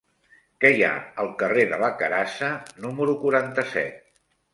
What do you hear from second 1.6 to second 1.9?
de la